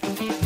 [0.00, 0.37] Bye.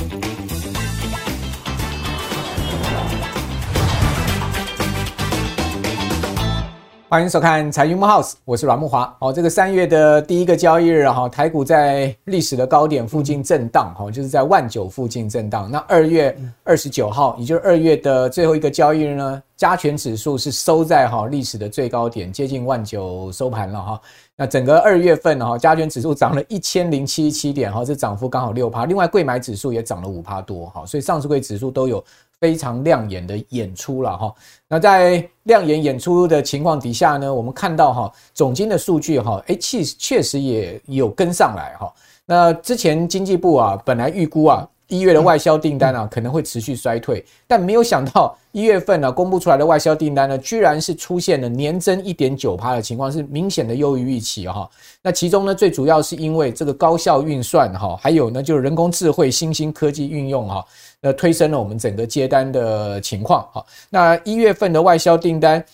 [7.13, 9.15] 欢迎收看财经慕 House，我是阮木华。
[9.19, 15.71] 哦，这个三月的第一个交易日哈，台股在历史的高点附近震荡，哈，就是在万九附近震荡。
[15.71, 16.35] 那二月
[16.65, 24.01] 二十九号，也就是二月的最后一个交易日呢，加权指数是收在哈历史的最高点，接近万九收盘了哈。
[24.35, 28.87] 那整个二月份哈，加权指数涨了一千零七十七点哈，这涨幅刚好六趴。
[28.87, 32.03] 另外，柜买指数也涨了五趴多哈，所以上市柜指数都有。
[32.43, 34.35] 非常亮眼的演出了哈，
[34.67, 41.95] 那在亮眼演出的情况底下呢，我们看到哈总经的数据哈，哎，确确实也有跟上来哈。
[42.27, 54.69] 那之前经济部啊本来预估啊一月的外销订单啊可能会持续衰退，但没有想到一月份呢公布出来的外销订单呢，居然是出现了年增一点九趴的情况，是明显的优于预期哈。
[55.01, 60.63] 那其中呢最主要是因为这个高效运算哈，还有呢就是人工智慧新兴科技运用哈。
[61.01, 65.65] 那推升了我们整个接单的情况，哈，那一月份的外销订单，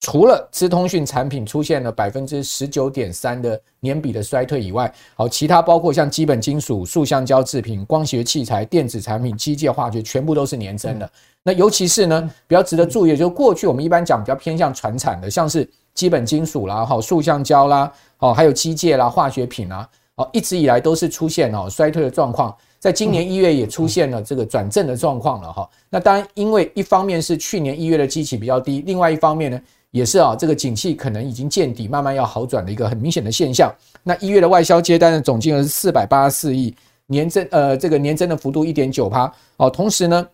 [0.00, 11.10] 除了资通讯产品出现了百分之十九点三的年比的衰退以外，好，其他包括像基本金属、塑橡胶制品、光学器材、电子产品、机械化学，全部都是年增的。
[11.42, 22.56] 那尤其是呢，比较值得注意的，就是过去我们一般讲比较偏向传产的，像是基本金属啦、好塑橡胶啦、好还有机械啦、化学品啦，好一直以来都是出现哦衰退的状况。
[22.78, 29.60] 在今年一月也出现了这个转正的状况了哈，那当然因为一方面是去年一月的基期比较低，另外一方面呢
[29.90, 33.74] 也是啊这个景气可能已经见底，慢慢要好转的一个很明显的现象。
[34.02, 36.74] 那一月的外销接单的总金额是四百八十四亿，
[37.06, 40.26] 年增呃这个年增的幅度一点九趴哦，同时呢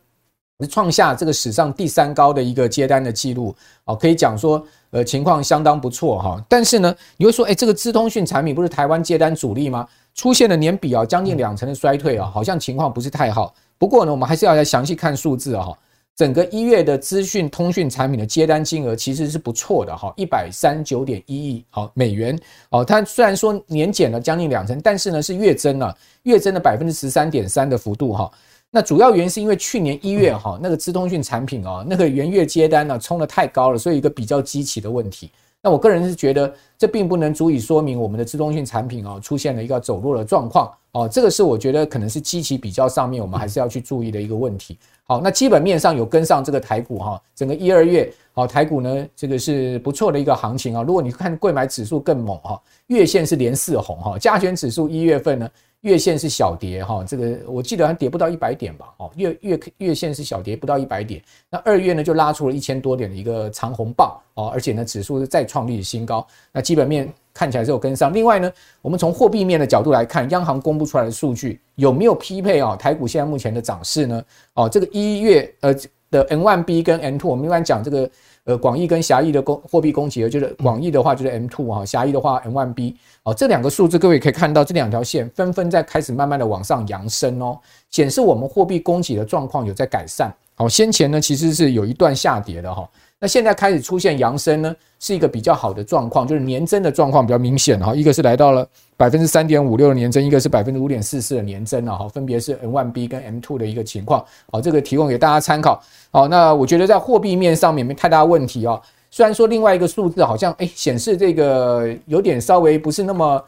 [0.69, 6.44] 创下这个史上第三高的一个接单的记录哦，可以讲说呃情况相当不错哈。
[6.48, 9.86] 但是呢你会说哎这个资通讯产品不是台湾接单主力吗？
[10.14, 13.52] 出现了年比啊将近两成的衰退啊，好像情况不是太好。
[13.78, 15.68] 不过呢，我们还是要来详细看数字啊。
[16.16, 22.39] 整个一月的资讯通讯产品的接单金额其实是不错的哈，一百三十九点一亿好美元
[22.70, 22.84] 哦。
[22.84, 28.30] 它虽然说年减了将近两成，但是呢是月增了，月增了百分之十三点三的幅度哈。
[28.70, 35.30] 那主要原因是因为去年一月哈那个资通讯产品啊那个元月接单呢冲的太高了，所以一个比较积极的问题。
[35.64, 44.79] 那我个人是觉得，这并不能足以说明我们的自动性产品哦出现了一个走弱的状况哦，这个是我觉得可能是基期比较上面，我们还是要去注意的一个问题。
[45.05, 50.83] 好，那基本面上有跟上这个台股哈，整个一二月哦台股呢这个是不错的一个行情啊。
[50.83, 55.51] 如果你看贵买指数更猛哈，月线是连四红哈，加权指数一月份呢。
[55.84, 68.12] 月线是小跌哈，这个我记得还跌不到一百点吧，哦，月月月线是小跌不到一百点，那二月呢就拉出了一千多点的一个长红棒哦，而且呢指数是再创历史新高，那基本面看起来是有跟上。
[68.14, 68.50] 另外呢，
[68.80, 72.74] 我们从货币面的角度来看，央行公布出来的数据有没有匹配啊？
[72.74, 74.24] 台股现在目前的涨势呢？
[74.55, 75.74] 哦，这个一月呃
[76.11, 78.11] 的 N one B 跟 N two，我们一般讲这个。
[78.44, 87.58] 呃，广义跟狭义的供货币供给额，就是广义的话就是 M two 哈，狭义的话 M one B 哦，这两个数字各位可以看到，这两条线纷纷在开始慢慢的往上扬升哦，
[87.90, 90.30] 显示我们货币供给的状况有在改善。
[90.56, 92.88] 好，先前呢其实是有一段下跌的哈。
[93.24, 97.95] 那现在开始出现扬升呢，是一个比较好的状况，就是年增的状况比较明显哈。
[97.95, 98.68] 一个是来到了
[98.98, 104.23] 百分之三点五六的年增，一个是百分之五点四四的年增了哈，分别是 N one B 跟 M two 的一个情况。
[104.52, 105.83] 好，这个提供给大家参考。
[106.11, 108.79] 好，那我觉得在货币面上面没太大问题啊。
[109.11, 113.42] 虽然说另外一个数字好像诶显示这个有点稍微不是那么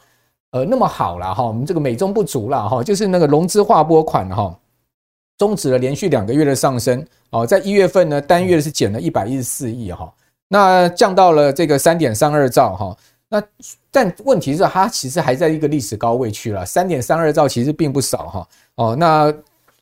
[0.53, 4.57] 呃那么好了哈，我们这个美中不足了哈，就是那个融资划拨款哈。
[5.37, 7.05] 终止了连续两个月的上升。
[7.29, 10.13] 哦，在一月份呢，单月是减了一百一十四亿哈，
[10.47, 12.97] 那降到了这个三点三二兆哈，
[13.29, 13.43] 那
[13.91, 18.47] 但问题是它其实还在一个历史高位区了，三点三二兆其实并不少哈。
[18.75, 19.33] 哦，那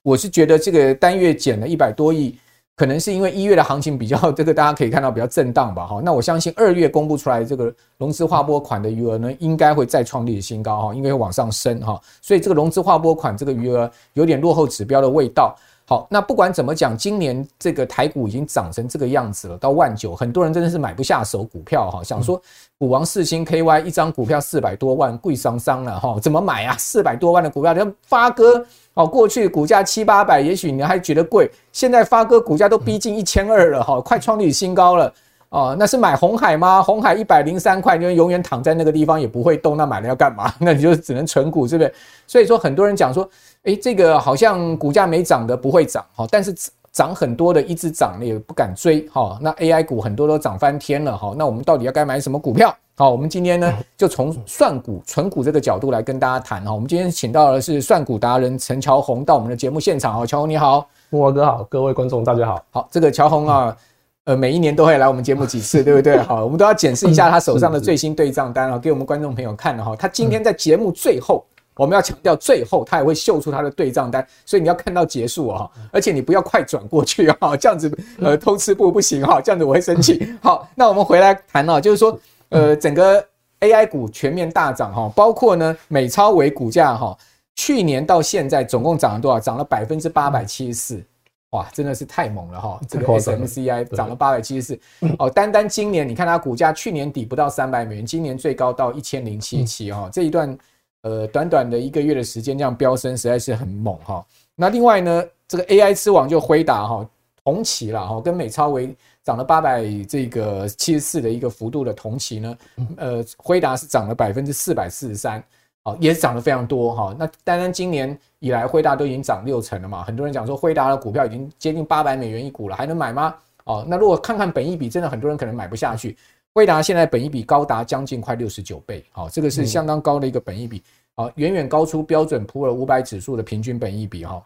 [0.01, 2.37] 我是觉得这个单月减了一百多亿。
[2.75, 6.01] 可能是因为一月的行情比较 这个，大家可以看到比较震荡吧，哈。
[6.03, 11.99] 那我相信二月公布出来这个融资划拨款的余额呢，应该会再创历史新高，哈，应该会往上升，哈。
[12.21, 15.55] 所以这个融资划拨款这个余额有点落后指标的味道。
[15.87, 22.41] 好，那不管怎么讲，今年这个台股已经涨成这个样子了，到万九，很多人真的是买不下手股票哈，想说
[22.79, 26.75] 股王四星 KY 一张股票四百多万，贵桑桑了哈，怎么买啊？
[26.79, 35.13] 四百多万的股票，像发哥哦，过去股价七八百，也许你还觉得贵，现在发哥股价都逼近一千二了哈，快创历史新高了
[35.49, 35.75] 哦。
[35.77, 36.81] 那是买红海吗？
[36.81, 40.53] 红海一百零三块，因为永远躺在那个地方也不会动，那买了要干嘛？
[40.59, 41.93] 那你就只能存股，是不是？
[42.25, 43.29] 所以说很多人讲说。
[43.65, 46.55] 诶，这个好像股价没涨的不会涨哈，但是
[46.91, 49.39] 涨很多的一直涨也不敢追哈。
[49.41, 52.71] 那 AI 股很多都涨翻天了哈，那我们到底要该买什么股票？
[52.97, 56.73] 好，我们今天呢 就从算股、存股这个角度来跟大家谈哈。
[56.73, 60.21] 我们今天请到的是算股达人陈乔宏到我们的节目现场。
[60.21, 62.63] 哦，乔宏你好，慕驊哥好，各位观众大家好。
[62.71, 63.75] 好，这个乔宏啊，
[64.23, 66.17] 呃，每一年都会来我们节目几次，对不对？
[66.23, 69.93] 好，我们都要检视一下他手上的最新对账单啊，给我们观众朋友看的哈。
[69.97, 71.43] 他今天在节目最后。
[71.77, 80.25] 我们要强调，最后他也会秀出他的对账单，所以你要看到结束啊，而且你不要快转过去啊，这样子呃偷吃不不行哈，这样子我会生气。
[80.41, 82.17] 好，那我们回来谈啊，就是说
[82.49, 83.25] 呃整个
[83.59, 87.17] AI 股全面大涨哈，包括呢美超为股价哈，
[87.55, 89.39] 去年到现在总共涨了多少？
[89.39, 91.03] 涨了百分之八百七十四，
[91.51, 92.79] 哇，真的是太猛了哈！
[92.87, 94.79] 这个 SMCI 涨了八百七十四，
[95.19, 100.57] 哦，单单今年你看它股价去年底不到三百美元，今年最高到一千零七七哈，这一段。
[101.01, 104.25] 呃，短短的一个月的时间这样飙升，实在是很猛哈。
[104.55, 107.07] 那另外呢，这个 AI 之王就辉达哈，
[107.43, 108.91] 同期了哈，跟美超微
[109.25, 112.57] 涨了八百这个七十四的一个幅度的同期呢，
[112.95, 115.43] 呃，辉达是涨了百分之四百四十三，
[115.83, 117.16] 哦，也涨得非常多哈。
[117.17, 120.03] 那单单今年以来，辉达都已经涨六成了嘛。
[120.03, 123.35] 很多人讲说，辉达的股票已经接近八百美元一股了，还能买吗？
[123.63, 126.16] 哦，那如果看看本益比，真的很多人可能买不下去。
[126.53, 130.83] 辉达现在本益比高达将近快六十九倍，好，这个是相当高的一个本益比，
[131.16, 134.39] 好，远远高出标准普尔五百指数的平均本益比哈。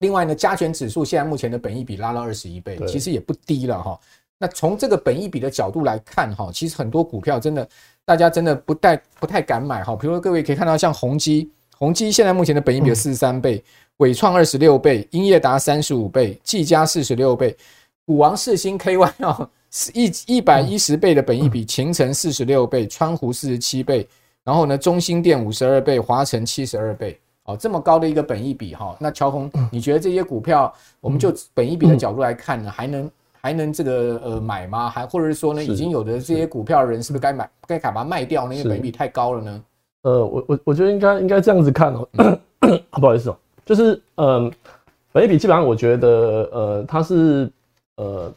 [0.00, 3.98] 另外呢，加权指数现在目前的本益比拉到二十一倍，其实也不低了哈。
[4.38, 7.68] 那从这个本益比的角度来看哈，其实很多股票真的
[8.04, 9.96] 大家真的不太不太敢买哈。
[9.96, 13.62] 比如说各位可以看到像宏基，宏基现在目前的本益比有四十三倍，
[13.96, 17.56] 伟创二十六倍，英业达三十五倍，技嘉四十六倍，
[18.06, 19.50] 股王世星 KY 哦。
[19.92, 24.08] 一一百一十倍的本益比，勤诚四十六倍，川湖四十七倍，
[24.42, 33.10] 然后呢，中兴电五十二倍，华晨七十二倍，哦，这么高的一个本益比哈，那乔红，你觉得这些股票，我们就本益比的角度来看呢，还能
[33.40, 34.90] 还能这个呃买吗？
[34.90, 38.54] 还或者是说呢，已经有的这些股票的人是不是该买该把它卖掉呢？
[38.54, 39.64] 因为本益比太高了呢？
[40.02, 42.08] 呃，我我我觉得应该应该这样子看哦，
[42.92, 44.52] 不好意思哦，就是嗯，
[45.10, 47.50] 本益比基本上我觉得呃它是
[47.96, 48.32] 呃。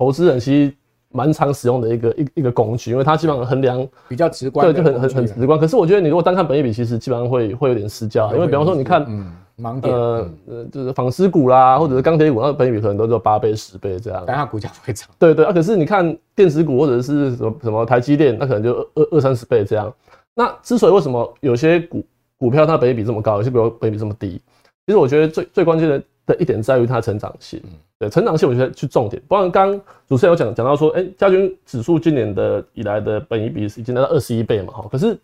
[0.00, 0.74] 投资人其实
[1.12, 5.58] 蛮常使用的一个一一个工具，因为它基本上衡量比较直观，对，就很很很直观。
[5.58, 15.08] 可是我觉得你如果单看本益比，其实基本上会会有点失焦，因为比方说你看，嗯，盲点，呃呃，就是纺织股啦，或者是钢铁股，那本益比可能都是八倍、十倍这样，但它股价不会涨。
[15.18, 19.92] 对对啊，可是你看电子股或者是什么什么台积电，那可能就二二三十倍这样。
[20.34, 22.04] 那之所以为什么有些股
[22.38, 24.40] 股票它本益比这么高，有些股票本益比这么低，
[24.86, 27.62] 其实我觉得最最关键的的一点在于它成长性。
[27.98, 29.22] 对，成长性，我觉得去重点。
[29.28, 29.78] 不然刚
[30.08, 34.88] 主持人有讲讲到说，哎、欸，加权指数今年的以来的本益比是已经来到二十一倍嘛，哈。
[34.90, 35.18] 可是，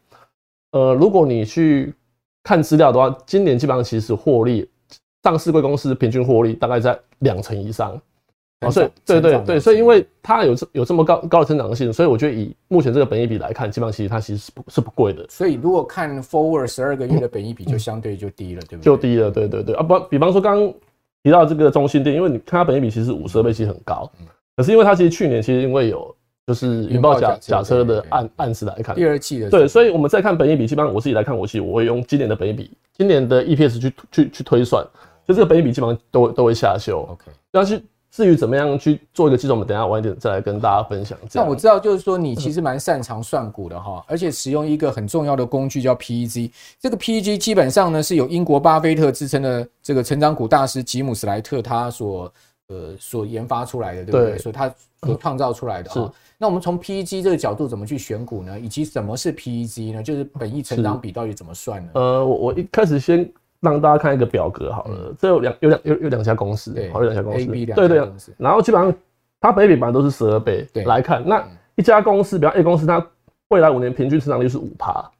[0.72, 1.94] 呃，如果你去
[2.43, 4.69] 看资料的话，今年基本上其实获利，
[5.22, 7.98] 上市贵公司平均获利大概在两成以上。
[8.60, 15.26] 哦，所以对对对，所以因为它有这有这么高高的成长性，所以我觉得以目前这个本益比来看，基本上其实它其实是不是不贵的。
[15.31, 18.84] 所以如果看 forward 十二个月的本益比，就相对就低了，对不对？
[18.84, 19.75] 就低了，对对对。
[19.76, 20.70] 啊，不，比方说刚。
[21.26, 24.08] 提到这个中心店，因为你看它本益比其实五十二倍，其实很高。
[24.56, 26.14] 可是因为它其实去年其实因为有
[26.46, 34.87] 就是云豹假假车的案案子来看，第二季的对，所以我们再看本益比，基本上我自己来看，我其实我会用今年的本益比，今年的 EPS 去去去推算，
[35.26, 37.00] 就这个本益比基本上都都会下修。
[37.11, 37.82] OK，但是。
[38.17, 41.19] 至于怎么样去做一个计算，我们等一下晚一点再来跟大家分享。
[41.35, 46.51] 那我知道，就是说你其实蛮擅长算股的哈，而且使用一个很重要的工具叫 PEG。
[46.81, 52.32] 这个 PEG 基本上呢是由英国巴菲特之称的这个成长股大师吉姆斯莱特他所
[52.69, 54.39] 呃所研发出来的，对不对？
[54.39, 55.91] 所以他所创造出来的。
[55.91, 56.01] 是。
[56.39, 58.58] 那我们从 PEG 这个角度怎么去选股呢？
[58.58, 60.03] 以及什么是 PEG 呢？
[60.03, 61.91] 就是本益成长比到底怎么算呢？
[61.93, 63.31] 呃，我我一开始先。
[63.70, 67.46] 让大家看一个表格好了，嗯、这有两有两有有两家公司，好有两家公司。
[67.46, 68.94] 对对对，然后基本上
[69.41, 71.44] 它本益比本来都是十二倍，对，来看那
[71.75, 73.05] 一家公司，比方 A 公司，它
[73.49, 75.11] 未来五年平均成长率是五趴，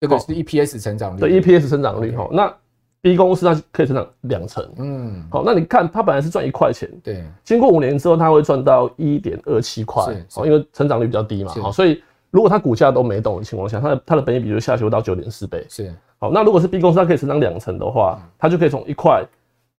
[0.00, 2.28] 这个是 EPS 成长率，对 EPS 成长率哈。
[2.32, 2.52] 那
[3.00, 10.04] B 公司它可以成长两成，嗯，好，那你看它本来是赚一块钱，对，经过五年之后它会赚到一点二七块，
[10.36, 15.92] 哦，因为成长率比较低嘛，好，所以如果它股价都没动的情况下，它的它的本益比就下修到九点四倍，是。
[16.22, 19.24] 好，那如果是 B 公司，它可以成长两成的话，它就可以从一块，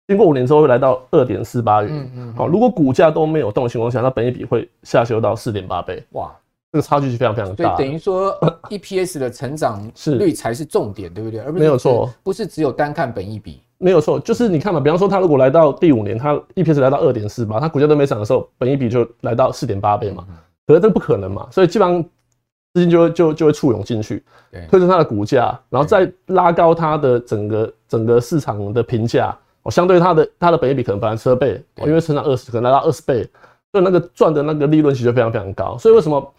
[0.10, 1.90] 经过五年之后会来到二点四八元。
[1.90, 2.34] 嗯嗯。
[2.36, 6.04] 好，如果股价都没有动的情况下，那本益比会下修到四点八倍。
[6.12, 6.30] 哇，
[6.74, 7.78] 这个差距是非常非常大。
[7.78, 8.38] 所以等于说，
[8.70, 11.40] EPS 的成长 率才是重点，对不对？
[11.40, 13.62] 而不是没有错，不是只有单看本益比。
[13.78, 20.26] 没有错，就是你看嘛，比方说它如果来到第五年，它 EPS 来到二点四八，它股价都没涨的时候，本益比就来到四点八倍嘛。
[20.68, 22.04] 可是这不可能嘛，所以基本上。
[22.74, 24.24] 资金就会就就会簇拥进去，
[24.70, 29.36] 推升它的股价，然后再拉高它的整个整个市场的评价。
[29.62, 33.24] 哦，相对它的它的本益比可能本来十二倍，哦，因为成长二十，可能来到二十倍，
[33.72, 35.78] 所以那个赚的那个利润其实非常非常高。
[35.78, 36.34] 所以为什么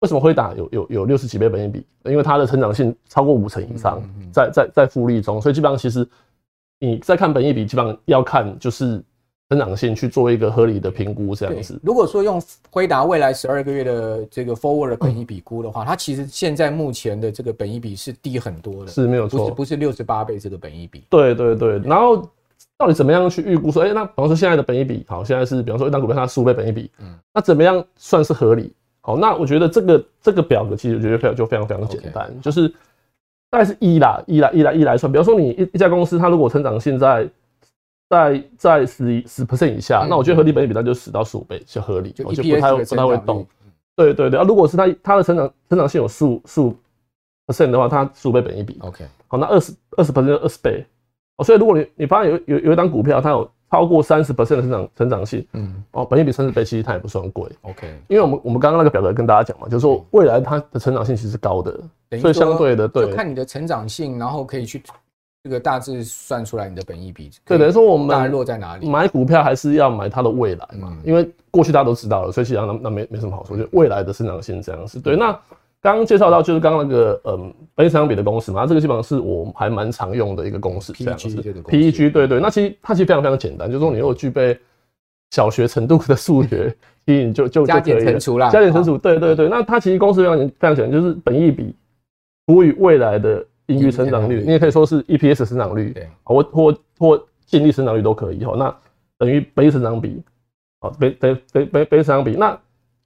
[0.00, 1.84] 为什么会打有有有六十几倍本益比？
[2.04, 4.00] 因为它的成长性超过五成以上，
[4.32, 6.08] 在在在复利中，所以基本上其实
[6.78, 9.02] 你在看本益比，基本上要看就是
[9.48, 11.78] 成长性去做一个合理的评估这样子。
[11.82, 21.02] 如果说用辉达未来十二个月的这个 forward 的本益比估的话，它其实现在目前的这个本益比是低很多的，是没有错，不是六十八倍这个本益比。
[21.10, 22.28] 对对对，然后。
[22.76, 28.72] 到底怎么样去预估说，哎、欸，那比方说现在的本益比，好，现在是比方说一档股票它十五倍本益比，嗯，那怎么样算是合理？
[29.00, 32.40] 好，那我觉得这个这个表格其实我觉得非常就非常非常简单，Okay.
[32.40, 32.68] 就是
[33.50, 35.10] 大概是一啦，一啦，一来一来算。
[35.10, 37.28] 比方说你一一家公司，它如果成长性在
[38.08, 43.46] 在在十十 percent 以下，嗯、那我觉得合理本益比它就十到十五倍就合理，就，就不太不太会动。
[43.94, 46.74] 对对对，啊，如果是它它的成长成长性有十五十五
[47.46, 50.84] percent 的话，它十五倍本益比，OK，好，那二十二十 percent 就二十倍。
[51.36, 57.86] 哦，所以如果你你发现有有有一档股票，它有超过三十 percent 的成长成长性，嗯，哦，本益比三十倍，其实它也不算贵，OK。
[58.08, 61.72] 因为我们我们刚刚那个表格跟大家讲嘛，就是说未来它的成长性其实是高的，
[62.20, 64.82] 所以相对的，对，就看你的成长性，然后可以去
[65.48, 67.30] 这个大致算出来你的本益比。
[67.44, 68.88] 对，等于说我们大概落在哪里？
[68.88, 75.00] 买股票还是要买它的未来嘛，因为过去大家都知道了，所以其实那那没没什么好说，就未来的成长性这样子。
[75.00, 75.38] 对，那。
[75.80, 81.28] 刚刚介绍到就是刚刚那个嗯，本益成比的公式嘛，这个基本上是我还蛮常用的一个公式，这样子。
[81.28, 84.58] PEG 对对，那其实它其实非常非常简单，就是说你如果具备
[85.30, 86.74] 小学程度的数学，
[87.06, 89.48] 其实你就就加减乘除啦，加减乘除，对对对。
[89.48, 91.72] 那它其实公式非常非常简单，就是本益比
[92.48, 95.94] 除以未来的盈余成长率，你也可以说是 EPS 成长率，
[96.24, 98.54] 或或或净利成长率都可以哈。
[98.56, 98.76] 那
[99.16, 100.22] 等于本益成长比，
[100.80, 102.58] 好，本本本本本益成长比那。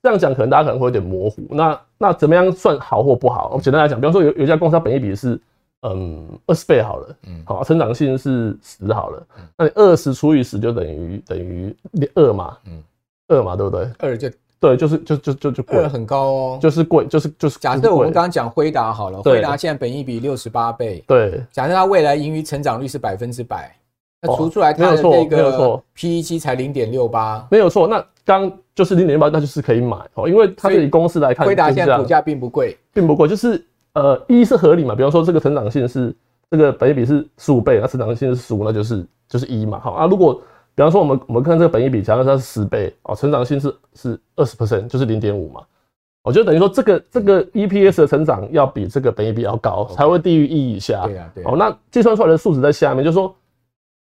[0.04, 1.46] 这样讲可能大家可能会有点模糊。
[1.50, 3.52] 那那怎么样算好或不好？
[3.54, 5.40] 我简单来讲，比方说有有一家公司它本益比是
[5.82, 9.24] 嗯二十倍好了，嗯，好，成长性是十好了，
[9.56, 11.72] 那你二十除以十就等于等于
[12.16, 12.82] 二嘛，嗯，
[13.28, 13.88] 二嘛，对不对？
[14.00, 14.28] 二就
[14.62, 17.58] 对，就是就就就就贵，很高哦，就是贵，就是就是。
[17.58, 23.74] 假设我们刚刚讲辉达好了，辉达现在本益比六十八倍，对，假设它未来盈余成长率是百分之百。
[24.24, 27.88] 那除出来它的这个 PEG 才零点六八，没有错。
[27.88, 33.60] 那刚就是零点六八，那就是可以买哦，因为它对公司来看，辉达现在股价并不贵，并不贵，就是
[33.94, 34.94] 呃一是合理嘛。
[34.94, 36.14] 比方说这个成长性是
[36.52, 39.80] 这个本益比是十五倍，那成长性是十五，那就是就是一嘛。
[39.80, 40.40] 好啊，如果
[40.74, 45.62] 比方说我们我们看这个本益比，假设它是十倍哦，成长性是是二十 percent，就是零点五嘛。
[46.22, 51.06] 我就等于说这个这个 EPS 的成长要比这个本益比要高，才会低于一以下。
[51.06, 51.44] 对啊，对。
[51.44, 53.34] 哦，那计算出来的数值在下面，就是说。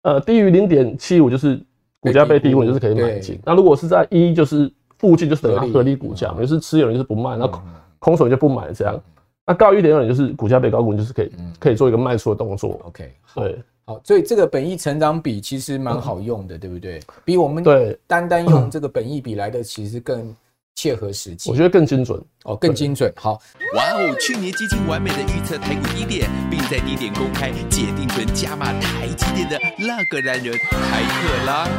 [0.01, 1.59] 呃，低于零点七五就是
[1.99, 3.39] 股价被低估，就是可以买进。
[3.43, 7.49] 那如果是在一就是附近，就是等于合理股价嘛，就是持有人就是不卖，那
[7.97, 9.01] 空手就不买这样。
[9.47, 12.79] 那高于一点二，就是股价被高估，就是可以可以做一个卖出的动作。
[12.83, 16.99] OK，对，好，所以这个本益成长比其实蛮好用的，对不对？
[17.23, 20.35] 比我们对单单用这个本益比来的其实更。
[20.77, 23.09] 切合实际，我觉得更精准哦，更精准。
[23.15, 23.39] 好，
[23.75, 24.13] 哇哦！
[24.19, 31.69] 去年基金完美的预测台股低点，并在低点公开解定存加码台积电的那个男人开课啦！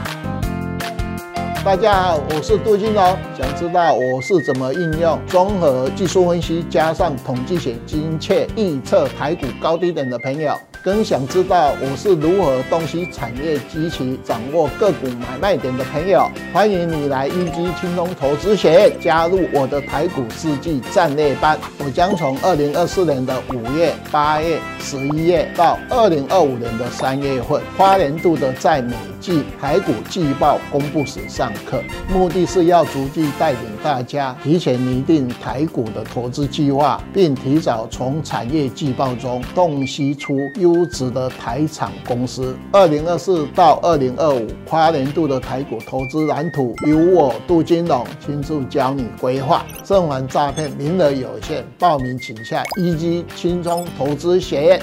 [1.63, 3.05] 大家好，我是杜金龙，
[3.37, 10.57] 想知道我是怎么应用综合技术分析加上统计学精确预测台股高低点的朋友。
[10.87, 21.59] 更想知道我是如何洞悉产业及其掌握个股买卖点的朋友，欢迎你来一基轻松投资学院加入我的台股世纪战略班。
[21.85, 28.95] 我将从二零二四年的五月、八月、十一月到二零二五年的三月份，花年度的在美
[29.27, 40.87] 季台股季报公布时上课，目的是要逐季带领大家提前拟定台股的投资计划，并提早从产业季报中洞悉出优。
[40.87, 49.67] 质的台厂公司，二零二四到二零二五跨年度的台股投资蓝图，由我杜金龙亲自教你规划。
[49.83, 54.81] 正反诈骗名额有限，报名请下一基轻松投资学院。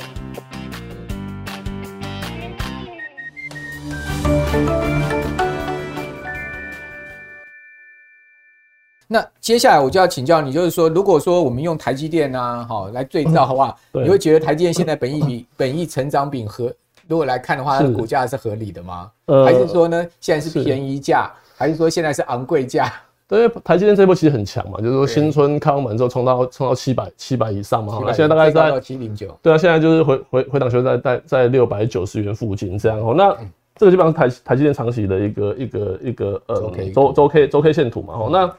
[9.07, 16.73] 那接下来我就要请教你，就是说，如果说我们用台积电啊，好来对照的话，你会觉得台积电现在本益比、 本益成长比合，
[17.07, 19.11] 如果来看的话，它的股价是合理的吗？
[19.45, 22.91] 还是说呢，现在是便宜价，还是说现在是昂贵价？
[23.27, 33.13] 对，台积电这一波其实很强嘛，就是说新春开完之后冲到冲到七百七百以上嘛，那现在大概在七零九，对啊，现在就是回回回档修在在在六百九十元附近这样哦。
[33.15, 33.35] 那
[33.75, 38.53] 这个基本上是台台积电长期的一个一个一个呃周周 K 周 K 线图嘛，哦那。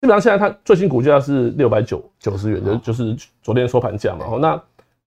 [0.00, 4.26] 基本上现在它最新股价是六百九九十元，就就是昨天收盘价嘛。
[4.30, 4.60] 哦，那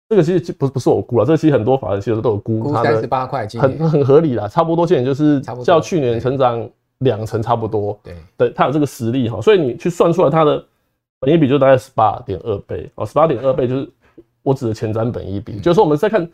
[0.10, 7.98] 这个其实不不是我估了，这个其实很多法人其实都有估，它的三十八块，很很合理啦，差不多，现在就是较去年成长两成差不多。
[8.04, 10.62] 对，对，它有这个实力哈，所以你去算出来它的
[11.22, 13.90] 本益比就大概十八点二倍哦，十八点二倍就是
[14.44, 16.30] 我指的前瞻本益比，嗯、就是说我们在看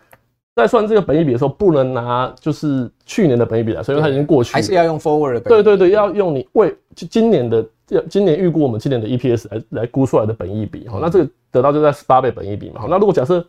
[0.57, 5.39] 在算这个本益比的时候，不能拿就是去年的本益比来，所以它已经过去了，还是要用 forward 的。
[5.41, 7.63] 对对对，要用你为就今年的
[8.09, 13.39] 今年预估我们今年的 EPS 来来估出来的本益比，好、嗯，那这个得到就在十八倍本益比嘛，好，那如果假设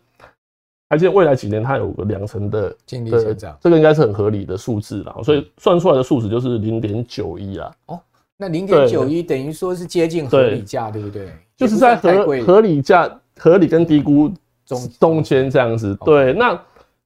[0.90, 7.72] 台积电未来几年它有个两成的净利成长，这个应该是很合理的数字了，所以算出来的数值就是零点九一啊。
[7.86, 7.98] 哦，
[8.36, 11.32] 那零点九一等于说是接近合理价，对不对？
[11.56, 14.30] 就是在合合理价、合理跟低估
[14.66, 15.96] 中中间这样子。
[16.04, 16.60] 对，那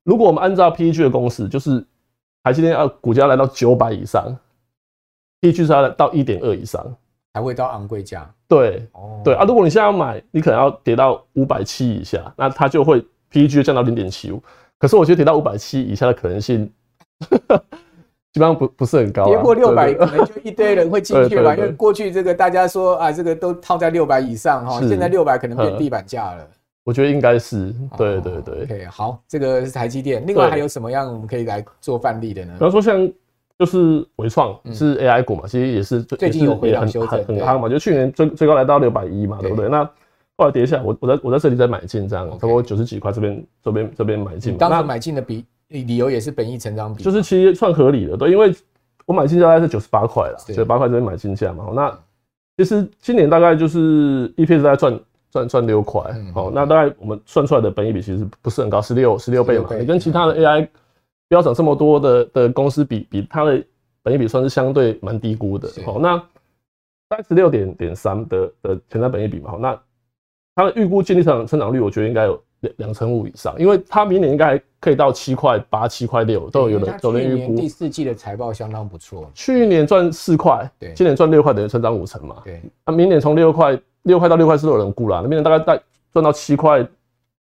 [0.05, 1.85] 如果我们按照 PEG 的公式，就是
[2.43, 4.37] 台积电要股价来到九百以上
[5.41, 6.85] ，PEG 是要到一点二以上
[7.35, 8.29] 才会到昂贵价。
[8.49, 8.87] 对，
[9.25, 13.05] 对啊，如果你现在要买，你可能要跌到五百七以下，那它就会。
[13.33, 14.43] PEG 就降到零点七五，
[14.79, 16.71] 可是我觉得跌到五百七以下的可能性，
[18.31, 19.25] 基本上不不是很高。
[19.25, 26.47] 跌破六百，可能就一堆人会进去了，因为过去这个大家说啊，这个都套在六百以上哈，现在六百可能变地板价了。
[26.85, 28.63] 我觉得应该是，对对对。
[28.65, 30.27] OK，好，这个是台积电。
[30.27, 32.53] 另外还有什么样我们可以来做范例的呢？
[32.55, 33.09] 比方说像
[33.59, 39.69] 就是纬创是 AI 股嘛，其实也是最近有回档修正，很夯嘛，就去年最最高来到六百一嘛，对不对？
[39.69, 39.85] 那
[40.37, 44.57] 后来跌下来，我我在我在这里再买进，这样差不多九十几块，这边这边这边买进。
[44.59, 48.53] 当时买进的比理由也是本益成长比，就是其实算合理的，对，因为
[49.07, 51.67] 我买进价大概是九十八块了，九十八块这边买进价嘛。
[51.73, 51.97] 那
[52.57, 54.99] 其实今年大概就是 EPS 在赚
[55.33, 56.01] 赚赚六块，
[56.33, 59.69] 好，那大概我们算出来的本益比其实不是很高，十六十六倍嘛。
[59.77, 60.69] 你跟其他的 AI
[61.27, 63.61] 标涨这么多的的公司比，比它的
[64.05, 65.69] 本益比算是相对蛮低估的。
[65.85, 66.17] 好，那
[67.09, 69.77] 大概十六点点三的的前瞻本益比嘛，好，那。
[70.55, 77.57] 它的预估净利成长成长率，我觉得应该有两两成五以上，因为它明年应该还可以到七块八、七块六都有人有人预估。
[77.57, 82.37] 第四季的财报相当不错，去年赚四块，对，今年赚六块，等于成长五成嘛。
[82.45, 85.83] 对，那明年从六块六块到六块是有人估啦，那明年大概在
[86.13, 86.87] 赚到七块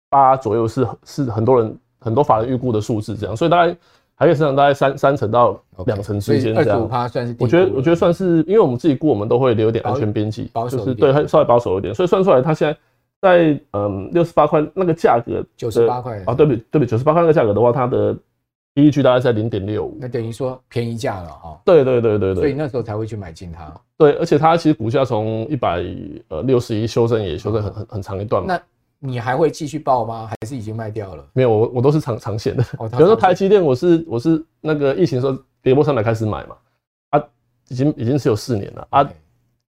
[0.09, 3.77] 八左右是是很多人很多法人预估的数字这样，所以大概
[4.15, 6.89] 还可以成长大概三三成到两成之间这样。
[6.89, 12.79] 算是，我觉得我觉得算是，因为我们自己估，我们都会留一点安全边际，就是对，稍微保守一点，所以算出来它现在。
[13.23, 16.57] 在嗯六十八块那个价格，九十八块啊，对不对？
[16.57, 16.87] 对不对？
[16.87, 18.17] 九十八块那个价格的话，它的
[18.75, 21.61] PEG 大概在零点六五，那等于说便宜价了哈。
[21.65, 23.73] 对对对对对，所以那时候才会去买进它。
[23.99, 25.85] 对，而且它其实股价从一百
[26.29, 28.55] 呃六十一修正也修正很很很长一段嘛。
[28.55, 28.63] 那
[28.99, 30.27] 你还会继续报吗？
[30.27, 31.25] 还是已经卖掉了？
[31.33, 32.63] 没有，我我都是长长线的。
[32.93, 36.57] 比如说台积电，我是我是那个疫情时候跌破三百开始买嘛，
[37.11, 37.25] 啊，
[37.69, 39.09] 已经已经持有四年了啊，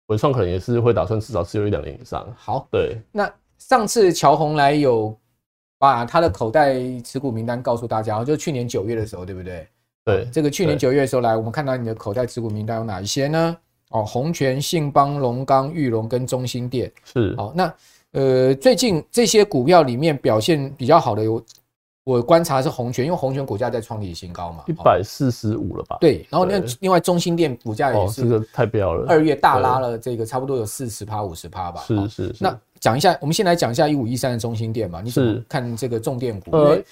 [0.07, 2.25] 伟创可能也是会打算至少持有一两年以上。
[2.35, 3.29] 好，对，那。
[3.59, 5.17] 上次乔红来有
[5.83, 9.67] 把他的口袋持股名单告诉大家，就去年九月的时候，对不对？
[10.05, 13.57] 对，这个去年九月的时候来，我们看到你的口袋持股名单有哪一些呢？
[13.89, 17.35] 哦，宏泉、信邦、龙刚、裕隆跟中兴电是。
[17.35, 17.73] 好，那
[18.11, 21.43] 呃，最近这些股票里面表现比较好的有。
[22.05, 25.97] 我观察是宏泉，因为宏泉股价在创历新高嘛，一百四十五了吧？
[26.01, 31.81] 对，然后那另外中心店股价也是，这个太彪了，二月大拉了这个差不多有四十趴五十趴吧。
[31.87, 32.35] 是是是。
[32.41, 36.51] 那讲一下，我们先来讲一下一五一三的中心店嘛，你怎么看这个重电股？
[36.57, 36.85] 因为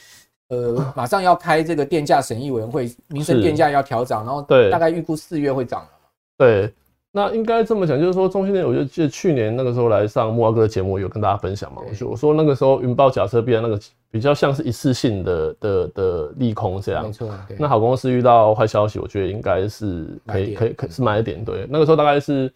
[0.47, 5.89] 呃，马上要开这个电价审议委员会，民生电价要调涨，然后大概预估四月会涨了。
[6.37, 6.73] 对。
[7.13, 11.81] 那应该这么讲，就是说中心店，我就记得去年那个时候来上木华哥的节目，有跟大家分享嘛。
[11.85, 13.77] 我就我说那个时候云豹假设变那个
[14.09, 17.03] 比较像是一次性的的的利空这样。
[17.03, 17.29] 没错。
[17.57, 21.43] 那好公司遇到坏消息，我觉得应该是可以可以可是买一点。
[21.43, 22.49] 对，那个时候大概是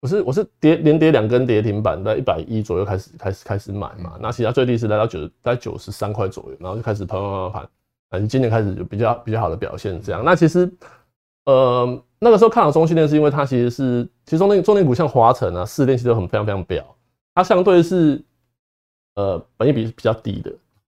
[0.00, 4.18] 我是我是跌连跌两根跌停板，在一百一左右开始开始开始买嘛。
[4.20, 7.68] 那其他最低是来到九在九十三块左右，然后就开始盘盘盘盘，
[8.10, 10.24] 反正今年开始就比较比较好的表现这样。
[10.24, 10.70] 那其实。
[11.46, 16.84] 呃，那个时候看好中兴电，是因为它其实是，其实中电中电股像华晨啊、四电其实都很非常非常表，
[17.34, 18.22] 它相对是
[19.14, 20.52] 呃本益比比较低的。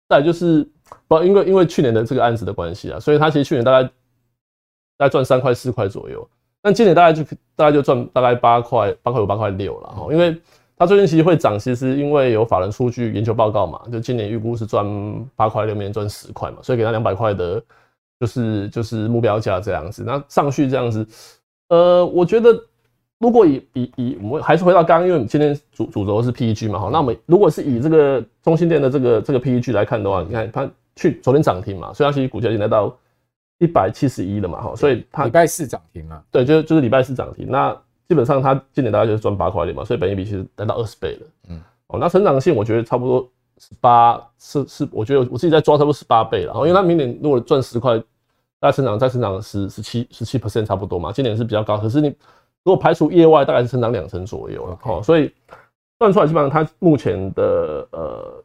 [0.08, 0.66] 再就是
[1.08, 3.84] 不，因为因为去年的这个案子的关系啊，所以它其实去年大概
[4.98, 6.26] 大概赚三块四块左右，
[6.66, 7.24] 但今年大概就
[7.56, 10.08] 大概就赚大概八块八块五八块六了哈。
[10.12, 10.36] 因为
[10.76, 14.84] 它最近其实会涨，其实因为有法人数据研究报告嘛，就今年预估是赚
[15.36, 17.62] 八块六，明年赚十块嘛，所以给它两百块的。
[18.18, 21.06] 就是就是目标价这样子，那上去这样子，
[21.68, 22.58] 呃，我觉得
[23.20, 32.96] 如果以以以我们还是回到刚刚，因为我们今天主主轴是 PEG 嘛，好，那我们如果是以这个中心店的这个这个 PEG 来看的话，你看它去昨天涨停嘛，所以它其实股价已经来到
[33.60, 37.72] 一百七十一了嘛，哈，所以它礼拜四涨停啊，对，就就是礼拜四涨停，那
[38.08, 43.30] 基本上它今年大概就是赚八块点嘛，所以本益比其实来到二十倍了，嗯，哦，那成长性我觉得差不多。
[43.58, 47.98] 十八是是，我觉得我自己在抓差不多十八倍了，然后因为它明年如果赚十块，
[48.60, 52.10] 大概成长再成长十十七十七 percent 差不多嘛，今年是比较高，可是你
[52.66, 55.34] 如果排除业外，大概是成长两成左右了，好，所以
[56.00, 58.44] 算出来基本上它目前的呃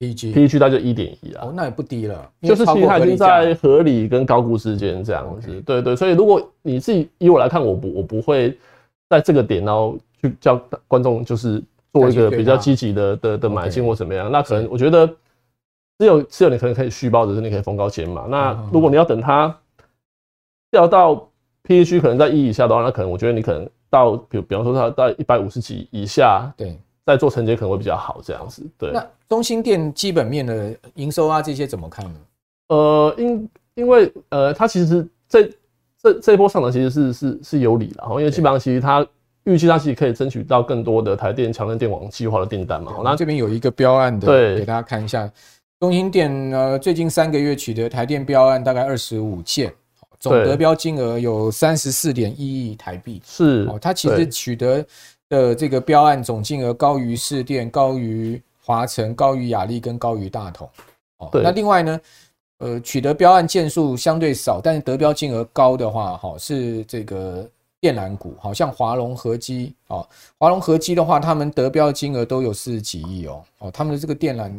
[0.00, 8.56] PEG PEG 大概就一点一啊，哦，那也不低了，就是其实它已经在合合理跟高估之间这样子，Okay 对对，所以如果你自己以我来看，我不我不会
[9.08, 10.56] 在这个点然后去叫
[10.86, 11.60] 观众就是
[11.92, 15.06] 做一个比较积极的的的买进或怎么样，那可能我觉得
[15.98, 18.26] 只有只有你可能可以续报，只是，你可以逢高减嘛。
[18.28, 19.52] 那如果你要等它
[20.70, 21.28] 掉到
[21.64, 26.78] PEG 可能在一以下的话，那可能我觉得你可能到比比方说它在一百五十几以下，对。
[27.08, 28.62] 在做承接可能会比较好，这样子。
[28.76, 32.20] 对，那中兴电基本面的营收啊，这些怎么看呢？
[32.68, 35.50] 呃，因因为呃，它其实这
[36.02, 39.06] 这这一波上涨其实是是是有理的，因为基本上其实它
[39.44, 42.92] 预计它其实可以争取到更多的台电强韧电网计划的订单嘛。
[43.02, 45.32] 那这边有一个标案的，对，给大家看一下，
[45.80, 49.72] 中兴电呃最近三个月取得台电标案大概二十五件，
[50.20, 53.22] 总得标金额有三十四点一亿台币。
[53.24, 54.84] 是哦，它其实取得。
[55.28, 60.68] 的这个标案总金额高于市电、高于华晨、高于雅力跟高于大同。
[61.18, 62.00] 哦，那另外呢，
[62.58, 67.48] 呃，取得标案件数相对少，但是得标金额高的话，哈，是这个
[67.80, 74.50] 电缆股，好像华龙合机，哦，华龙合机的话，他们得标金额都有四十几亿哦，哦，他们的这个电缆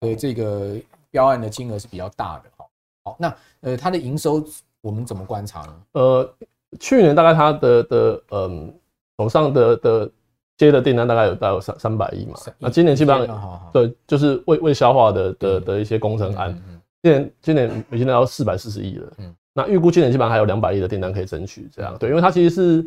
[0.00, 0.76] 的这个
[1.10, 2.66] 标案的金额是比较大的，哈，
[3.04, 4.42] 好，那呃，它的营收
[4.80, 5.76] 我们怎么观察呢？
[5.92, 6.34] 呃，
[6.80, 8.74] 去年大概它的的嗯。
[9.18, 10.10] 手上的的
[10.56, 16.56] 接的订单大概有大概有三三百亿嘛，那今年基本上对，就是未未消化的的的一些工程案，
[17.02, 19.34] 今年今年已经来到四百四十亿了，嗯。
[19.54, 21.96] 那预估今年基本上还有两百亿的订单可以争取，这样。
[21.98, 22.86] 对，因为它其实是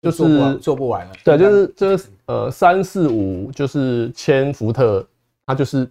[0.00, 5.04] 就是做不完了，对，就是就是呃三四五就是千伏特，
[5.44, 5.90] 它就是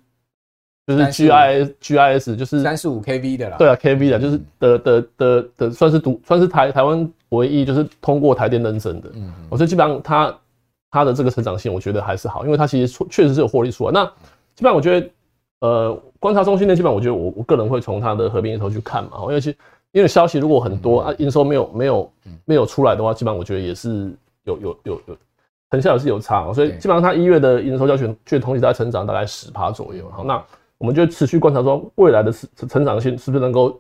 [0.86, 7.12] 就是 G I G I S 就是三十五 K V 的啦，对啊 K V 的，就是的的的的算是独算是台台湾。
[7.34, 10.38] 唯一就是通过台电认证的，嗯，我觉得基本上它
[10.92, 13.92] 它的这个成长性，我觉得还是好，因为它其实确确实是有获利出来。
[13.92, 14.06] 那
[14.54, 15.10] 基本上我觉得，
[15.62, 19.50] 呃，观察中心呢基本上我觉得我我个人会从它的合并营收去看嘛，因为其
[19.94, 22.14] 因为消息如果很多啊，营收没有没有
[22.46, 24.12] 没有出来的话，基本上我觉得也是
[24.44, 25.18] 有有有有
[25.72, 30.08] 成效也是有差，所以基本上它一月的营收较全去同期在成长大概十趴左右。
[30.12, 30.40] 好，那
[30.84, 33.80] 我们就持续观察说未来的成成长性是不是能够。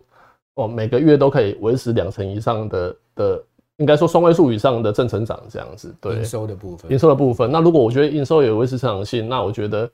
[0.55, 3.43] 哦，每个月都可以维持两成以上的的，
[3.77, 5.91] 应该说双位数以上的正成长这样子。
[5.99, 7.51] 对，营收的部分，营收的部分。
[7.51, 9.89] 那如果我觉得营收有维持成长性，那我觉得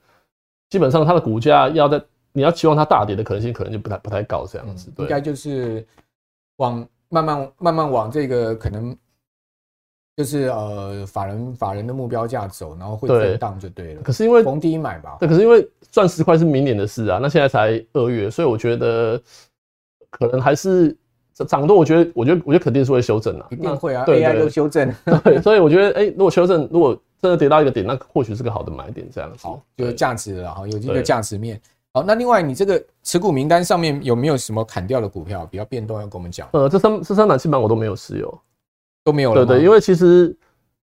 [0.68, 1.98] 基本上它的股价要在
[2.34, 4.92] 你要期望它大跌的可能性，可能就不太不太高这样子。
[4.94, 5.82] 对，应该就是
[6.58, 8.94] 往慢慢慢慢往这个可能
[10.16, 14.02] 就是呃法人法人的目标价走，然后会震荡就对了。
[14.02, 19.20] 可是因为逢低买吧，对，可是因为赚十块是明年的事啊，那现在才二月，所以我觉得。
[20.12, 20.94] 可能还是
[21.46, 24.92] 涨多，我觉得，我觉得，我觉得肯定是会修正的，一定会啊对，AI 都修正，
[25.22, 31.60] 对，所以我觉得，哎、欸，如果修正，如果真的跌到一个点，那或许是个好的买点，这样子，好，就是价值了哈，有这个价值面。
[31.94, 36.48] 好，那另外，你这个持股名单上面有没有什么砍掉的股票比较变动要跟我们讲？
[36.54, 38.36] 呃，这三这三档基本上我都没有持有，
[39.04, 40.36] 都没有了，对，对对，因为其实，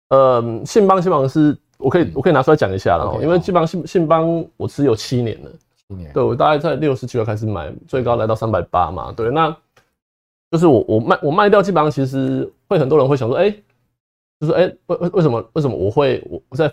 [0.10, 5.52] 呃，信邦基本上是我可以我可以拿出来讲一下了，嗯、因为基本上信信邦我持有七年了。
[6.14, 9.10] 对，我大概在六十几块开始买，最高来到三百八嘛。
[9.16, 9.56] 对，那
[10.52, 13.64] 就是我我卖我卖掉，基本上其实会很多人会想说，哎、欸，
[14.42, 16.70] 就是哎，为为为什么为什么我会我我在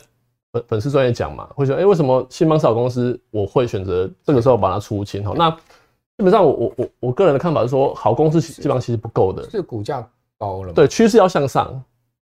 [0.53, 5.25] 粉粉丝专业讲嘛，会说，哎、欸，为什么信邦是好公司，我会选择这个时候把它出清？
[5.25, 10.05] 好，那基本上我我我我个人的看法是说，好公司基本上其实不够的，是股价
[10.39, 11.83] 高了，对，趋势要向上，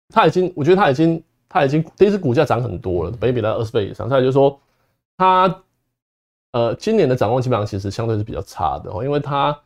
[0.08, 4.58] 它已经，我觉得它已经它已经第一次股价涨很多了，本益比在二十倍以上，再来就是说
[5.16, 5.62] 它。
[6.54, 9.58] 呃，今年的展望基本上其实相对是比较差的哦，因为它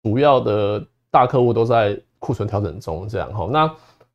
[0.00, 3.48] 主要的大客户都在库存调整中，这样哈。
[3.50, 3.74] 那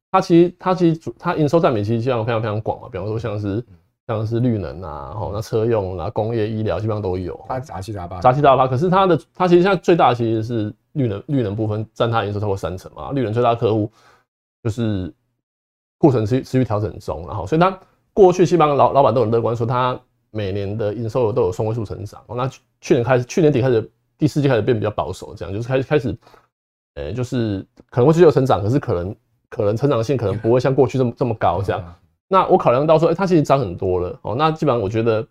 [0.10, 3.62] 它其实它其实主它营收占比其实基本上非常非常广嘛，比方说像是
[4.08, 7.40] 像是绿能啊，哈，那车用啊、工业、医疗基本上都有。
[7.48, 8.68] 它杂七杂八，杂七杂八。
[8.68, 13.92] 可是它的它其实现在最大的其实是绿能绿能部分占它营收超过三成嘛，绿能最大客户
[14.64, 15.14] 就是
[15.98, 17.80] 库存持持续调整中，然后所以它
[18.14, 20.00] 过去基本上老老板都很乐观说它。
[20.32, 22.46] 每年的营收都有双位数成长，那
[22.82, 26.14] 去年开始，去年底开始，第四季开始变比较保守，这样就是开始开始，
[26.96, 29.16] 呃，就是可能会继续有成长，可是可能
[29.50, 31.96] 可能成长性可能不会像过去这么这么高这样。
[32.28, 35.28] 那我考量到说，哎，它其实涨很多了哦，那基本上我觉得，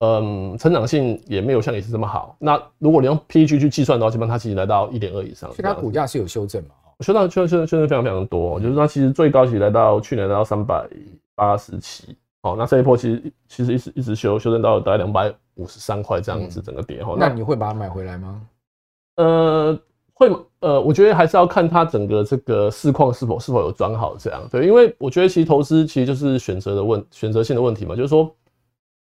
[0.00, 2.36] 嗯，成长性也没有像以前这么好。
[2.38, 6.70] 那如果你用 PEG 去计算的话，基本上它其实来到一点二以上，所以它股价是有修正嘛？
[7.00, 10.84] 修正修正修正非常非常多，就是它其实最高其实来到去年来到三百
[11.36, 12.16] 八十七。
[12.42, 17.14] 好，那这一波其实其实一直一直修修正到大概两百五十三块这样子，整个跌哈。
[17.18, 18.40] 那你会把它买回来吗？
[19.16, 19.78] 呃，
[20.18, 20.28] 会
[20.58, 24.42] 呃，我觉得还是要看它整个这个市况是否是否有转好这样。
[24.50, 28.22] 对，因为我觉得其实投资其实就是选择的问选择性的问题嘛，就是说，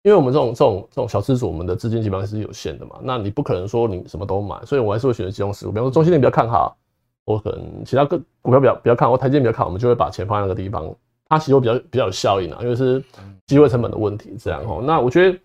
[0.02, 5.72] 因为我们这种这种这种小资主，我们的资金基本上是有限的嘛，那你不可能说你什么都买，所以我还是会选择集中持股。
[5.72, 6.76] 比方说中心点比较看好，
[7.24, 10.94] 我可能其他个股票比较比较看好，我台积电比较看好，我们就会把钱放在那个地方，
[11.26, 13.02] 它其实会比较比较有效应啊，因为是
[13.46, 14.82] 机会成本的问题这样哦。
[14.84, 15.38] 那我觉得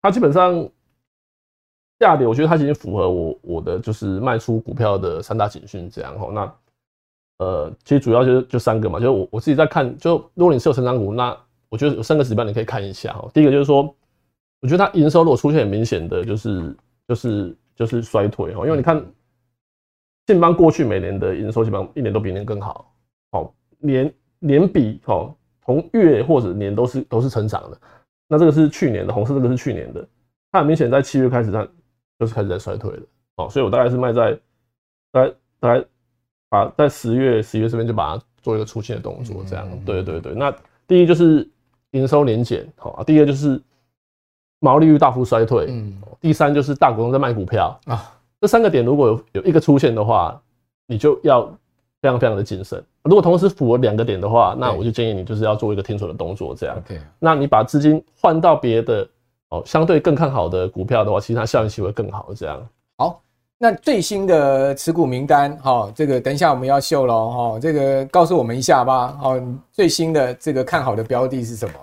[0.00, 0.66] 它基本上。
[2.06, 6.30] 下跌，我觉得它已经符合我我的就是卖出股票的三大警讯，这样齁。
[6.32, 6.54] 那
[7.38, 11.36] 呃，其实主要就是就三个嘛，就是我我自己在看，就如果你是有成长股，那
[11.68, 13.28] 我觉得有三个指标你可以看一下哈。
[13.32, 13.82] 第一个就是说，
[14.60, 16.76] 我觉得它营收如果出现很明显的就是
[17.08, 19.04] 就是就是衰退齁，因为你看
[20.26, 22.94] 信邦过去每年的营收基本上一年都比一年更好，
[23.32, 25.32] 好年年比齁，
[25.64, 27.78] 从月或者年都是都是成长的。
[28.28, 30.06] 那这个是去年的红色，这个是去年的，
[30.52, 31.66] 它很明显在七月开始它。
[32.22, 33.02] 就是开始在衰退了，
[33.34, 34.38] 哦，所以我大概是卖在，
[35.10, 35.84] 大概大概
[36.48, 40.32] 把在十月十一月这边就把它做一个出清的动作，这样，对对对。
[40.34, 40.54] 那
[40.86, 41.44] 第一就是
[41.90, 43.60] 营收年减，好，第二就是
[44.60, 50.40] 毛利率大幅衰退，嗯，第三就是大股东在卖股票啊，这三个点如果有有一个出现的话，
[50.86, 51.44] 你就要
[52.00, 52.80] 非常非常的谨慎。
[53.02, 56.76] 如果同时符合两个点的话，那我就建议你就是要做一个停损的动作，这样。
[56.76, 59.08] OK，那你把资金换到别的。
[59.52, 62.28] 哦，相对更看好的股票的话，其实它效应其实会更好。
[62.34, 63.20] 这样好，
[63.58, 69.14] 那最新的持股名单，哈，这个等一下我们要秀了，哈，这个告诉我们一下吧。
[69.20, 69.38] 好，
[69.70, 71.74] 最新的这个看好的标的是什么？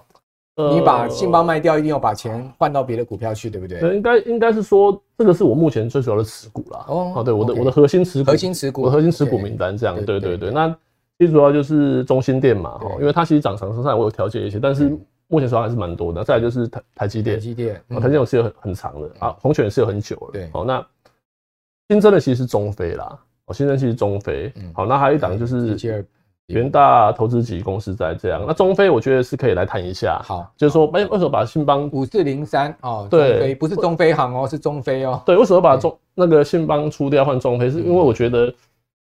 [0.55, 3.79] 呃，你把信邦卖掉，一定要把钱换到别的股票去，对不对？
[3.95, 6.86] 应该应该是说，这个是我目前最主要的持股啦。
[6.88, 9.95] 哦，对，我的我的核心持股，核心持股，我的核心持股名单这样。
[10.03, 10.75] 对对对，那
[11.19, 14.97] 最主要就是中心店嘛，哈，因为它其实涨长上我有调节一些，但是。
[15.32, 20.30] 目前手上还是蛮多的，再来就是台台积电，台积电，嗯、台积电有持有很很长的、嗯、啊，红泉也是有很久了。
[20.34, 20.84] 对，好，那
[21.88, 23.15] 新增的其实是中非啦，
[23.46, 25.78] 哦，新增其实中菲，嗯，好，那还有一档就是
[26.48, 37.70] 元大投资级公司在这样，那中非我觉得是可以来谈一下，好，就是说，哎，为什么把信邦五四零三哦，对，不是中非行哦，是中非哦，对，为什么把中那个信邦出掉换中非？
[37.70, 38.54] 是因为我觉得，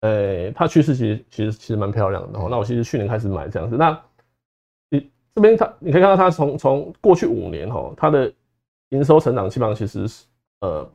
[0.01, 3.99] 呃，它趋势其实其实其实蛮漂亮的，哦，那我其实去年开始买这样子，那。
[5.35, 8.31] 这边它，你可以看到它从从过去五年哈，它的
[8.89, 10.25] 营收成长基本上其实是
[10.61, 10.87] 呃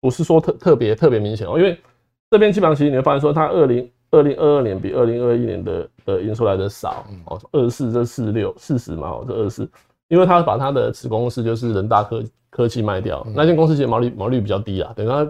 [0.00, 1.78] 不是说特特别特别明显哦，因为
[2.28, 9.70] 这边基本上其实你会发现说它二零二零二二年比二零二一年的的营收来的少哦，二十四这四十六四十嘛，这二十四，
[10.08, 15.24] 因为它把它的子公司就是人大科科技卖掉，那间公司其实毛利毛利率比较低啊，等于它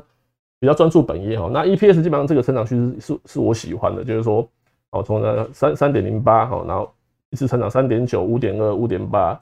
[0.59, 4.49] 比较专注本业哈，那 EPS 基本上这个成长趋势是是我喜欢的，就是说
[4.93, 6.91] 哦从那三三点零八哈，然后。
[7.31, 9.39] 一次成长三点九、五点二、五点八、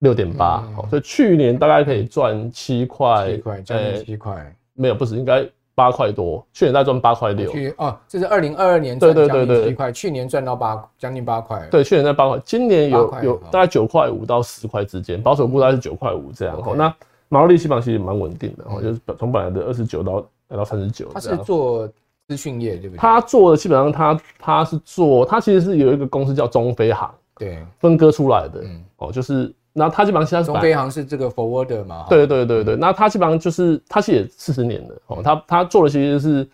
[0.00, 6.44] 六点八，好，所以去年大概可以赚七块，七块，将近七块，没有，不是，应该八块多。
[6.52, 7.50] 去年大概赚八块六。
[7.52, 11.66] 去哦，这是二零二二年赚将近七块，去年赚到八，将近八块。
[11.70, 16.60] 对，去年在八块，今年有有大概九块五到十块之间，保守估大概是九块五这样。
[16.76, 16.92] 那
[17.28, 21.08] 毛利基本上其实蛮稳定的，哦，就是从本来的二十九到来到三十九。
[21.12, 21.88] 他是做
[22.26, 22.98] 资讯业，对不对？
[22.98, 27.14] 他做的基本上他他是做，他其实是有一个公司叫中飞航。
[27.38, 32.06] 对，分割出来的，嗯，哦，就是那它基本上现在中飞航是这个 forwarder 嘛？
[32.10, 36.48] 对对对对，那它基本上就是它其实也四十年了，哦，它它做的其实是，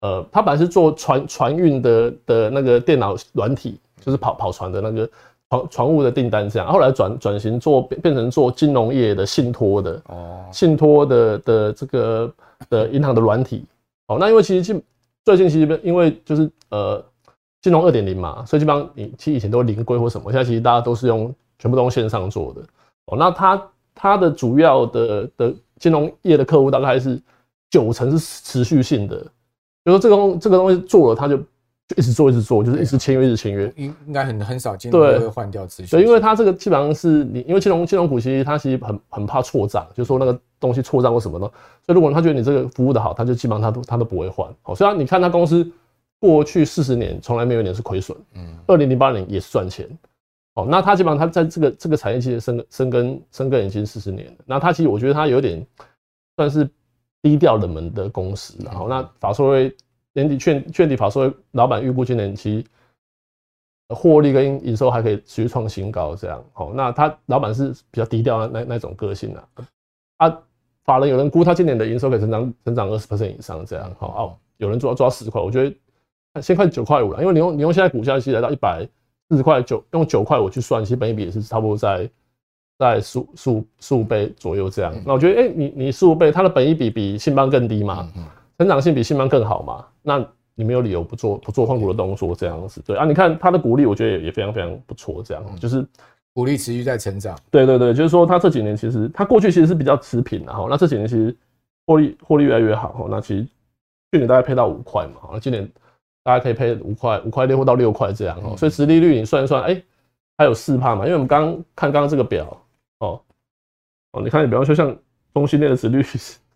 [0.00, 5.08] 呃，它本来是做船船运的的那个电脑软体，就是跑跑船的那个
[5.48, 12.34] 船船务的订单这样，后来转转型做变变成做金融业的信托的，哦，信托的的这个
[12.68, 13.64] 的银行的软体，
[14.08, 14.82] 哦，那因为其实近
[15.24, 17.04] 最近其实因为就是呃。
[17.64, 22.60] 金融二点零嘛，所以基本上你其实以前都零规或什么，现在其实大家都是用全部都用线上做的
[23.06, 23.16] 哦。
[23.18, 23.62] 那它
[23.94, 27.18] 它的主要的的金融业的客户大概是
[27.70, 35.86] 九成是持续性的，比如说这个东这个东西做了，它就就一直做一直做，就是一直签约一直签约，应应该很很少金融会换掉持续。
[35.86, 41.46] 所以因为它这个基本上是你因为金融金融股其实它其实很很怕错账，就是说那个东西错账或什么的，
[41.86, 44.46] 所以如果他觉得你这个服务的好，他就基本上他都他都不会换。
[44.60, 45.66] 好，虽然你看他公司。
[46.24, 49.86] 过去四十年从来没有一年是亏损，嗯，二零零八年也是赚钱，
[50.54, 55.62] 哦，那他基本上他在这个这个产业其实深深根深根已经四十年了，那他其实我觉得他有点
[56.38, 56.66] 算是
[57.20, 59.76] 低调冷门的公司，然后那法说会
[60.14, 62.66] 年底券券底法说会老板预估今年期
[63.90, 69.48] 获利跟营收还可以持续创新高，这样，哦，那他老板是比较低调的那那种个性啊，
[70.16, 70.38] 啊，
[70.84, 74.24] 法人有人估他今年的营收可以成长成长二十 percent 以上，这样，好哦，
[74.56, 75.76] 有人做到做到十块，我觉得。
[76.40, 78.86] 先看九块五了，因为你用你用现在股价其实来到一百
[79.28, 82.10] 四十块九，用九块五去算，其实本一比也是差不多在
[82.78, 84.92] 在十五十五十五倍左右这样。
[85.06, 88.08] 那我觉得，哎，你你十五倍，它的本益比比信邦更低嘛？
[88.58, 92.80] 成长性比信邦更好嘛，那你没有理由不做不做换股的动作这样子。
[92.86, 95.84] 对啊，你看它的股利，我觉得也也非常非常不错，这样、嗯、就是
[96.32, 97.36] 股利持续在成长。
[97.50, 101.36] 对对对，就是说它这几年其实它过去其实是比较持平的哈，那这几年其实
[101.86, 103.44] 获利获利越来越好哈，那其实
[104.12, 105.68] 去年大概配到五块嘛，那今年
[106.24, 109.84] 大家可以配五块五块六或到六块这样哦，所以殖利率你算一算，哎、欸，
[110.36, 112.60] 还有四趴嘛，因为我们刚看刚刚这个表
[112.98, 113.20] 哦
[114.10, 114.96] 哦，你看你比方说像
[115.32, 116.02] 中兴电的殖利率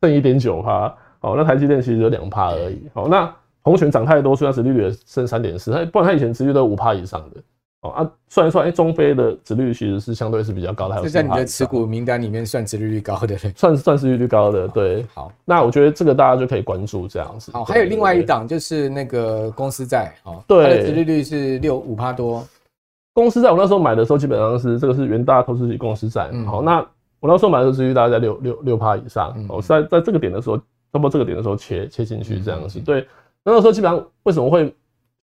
[0.01, 0.93] 剩一点九趴。
[1.21, 2.81] 哦，那台积电其实有两趴而已。
[2.95, 7.43] 好，那红权涨太多，所以它殖利率也剩三点四，它不然它以前殖利率都五趴以上的。
[7.83, 14.67] 哦啊，算一算，哎、欸，中非的殖利率其实是相对是比较高的，还有在你的持股名单里面算殖利率高的，算算殖利率高的。
[14.69, 17.53] 对，好，那我觉得这个大家就可以关注这样子。
[17.53, 22.45] 好，还有另外一档就是那个公司债，哦，对，它的殖利率是六五趴多。
[23.15, 26.29] 公司债我那时候买的时候基本上是这个是元大投资级公司债。
[26.33, 26.79] 嗯，好，那
[27.21, 29.33] 我那时候买的殖利率大概在六六六趴以上。
[29.49, 30.61] 哦，在在这个点的时候。
[30.91, 33.07] 差不多这个点的时候切切进去这样子，对。
[33.45, 34.75] 那个时候基本上为什么会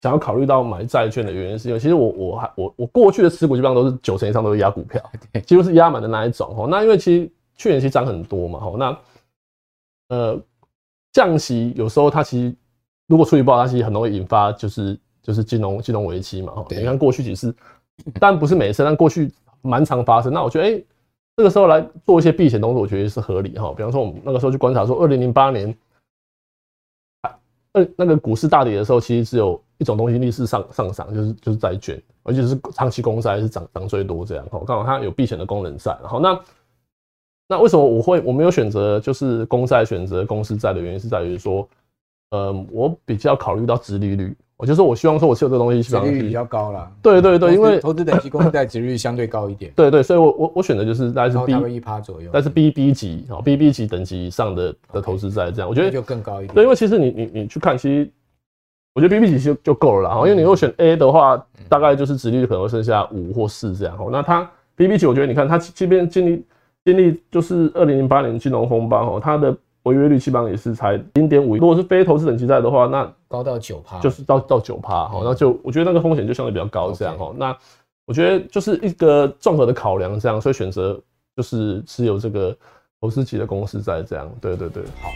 [0.04, 5.02] 想要考虑到买债券的原因，是因为其实我我还我我过去的持股基本上都是九成以上都是压股票，
[5.46, 6.68] 几乎是压满的那一种哦。
[6.70, 8.76] 那因为其实去年其实涨很多嘛，吼。
[8.76, 8.98] 那
[10.10, 10.38] 呃
[11.14, 12.54] 降息有时候它其实
[13.06, 16.66] 如果处理不好，它其实很容易引发就是就是金融金融危机嘛，吼。
[16.68, 17.56] 你看过去几次，
[18.20, 20.30] 但不是每次，但过去蛮常发生。
[20.30, 20.70] 那我觉得哎。
[20.72, 20.84] 欸
[21.36, 23.74] 这个时候来做一些避险动作，我觉得是合理哈。
[23.76, 25.76] 比方说，我们那个时候去观察说，二零零八年，
[27.72, 34.46] 呃，那个股市大跌的时候，其实只有一种东西逆势上上涨，就是就是债券，而且是长期公债是涨涨最多这样。
[34.46, 35.92] 哈，刚好它有避险的功能在。
[36.02, 36.40] 好，那
[37.48, 41.68] 那为什么我会我没有选择就是公债选择公司债的原因是在于说，
[42.30, 44.34] 呃，我比较考虑到殖利率。
[44.56, 46.88] 我就是我希望说，我持有这个东西，殖利率比较高啦。
[47.02, 49.72] 对对对，因为投资等级公司债殖利率相对高一点。
[49.74, 56.54] 对对，所以我我我选的就是大概是 B 一趴左右，但是 B B 级啊 B B 级等级以上的的投资债这样，我觉得就更高一点。
[56.54, 58.08] 对，因为其实你你你去看，其实
[58.94, 60.16] 我觉得 B B 级就就够了啦。
[60.16, 61.36] 因为你如果选 A 的话，
[61.68, 63.98] 大概就是值率可能会剩下五或四这样。
[63.98, 66.44] 哈，那它 B B 级，我觉得你看它即便经历
[66.84, 69.54] 经历就是二零零八年金融风暴，哈，它的。
[69.84, 77.34] 违约率基本上也是才零点五，如果是非投资等级债的话，那高到九趴，就是到到九趴，哈，那就我觉得那个风险就相对比较高，这样哈。
[77.36, 77.54] 那
[78.06, 80.98] 我觉得就是一个综合的考量，这样，所以选择
[81.36, 82.56] 就是持有这个
[82.98, 85.10] 投资级的公司债，这样，对对对，好。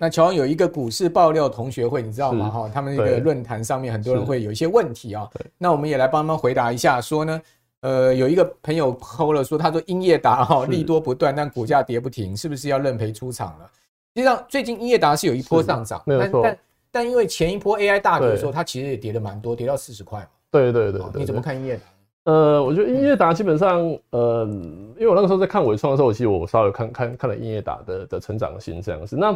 [0.00, 2.48] 那乔王有一个股市爆料同学会，你知道吗？
[2.48, 7.40] 哈，他们那个论坛上面很多人会有一些问题啊，那我们也来帮他们回答一下，说呢。
[7.82, 13.70] 呃，有一个朋友 PO 了说，他说英业达哈利多不断，但股价跌不停，是不是要认赔出场了？
[14.14, 16.42] 实际上，最近英业达是有一波上涨，没有错。
[16.42, 16.58] 但
[16.90, 20.26] 但因为前一波 AI 大跌的时候，它其实也跌了蛮多，跌到四十块嘛。
[20.50, 21.82] 对对对，你怎么看英业达？
[22.24, 24.44] 呃，我觉得英业达基本上，呃，
[24.98, 29.16] 因为我那个时候在看伟创的时候，其实我稍微看看看了英业达的的成长性这样子。
[29.16, 29.34] 那